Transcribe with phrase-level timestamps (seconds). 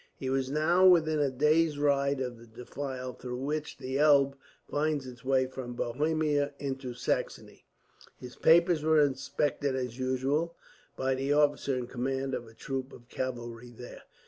[0.15, 4.35] He was now within a day's ride of the defile through which the Elbe
[4.67, 7.65] finds its way from Bohemia into Saxony.
[8.19, 10.55] His papers were inspected, as usual,
[10.97, 14.01] by the officer in command of a troop of cavalry there.